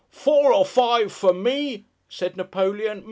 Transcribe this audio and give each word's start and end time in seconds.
'Four 0.09 0.51
or 0.51 0.65
five 0.65 1.11
for 1.11 1.31
me!' 1.31 1.85
said 2.09 2.35
Napoleon. 2.35 2.99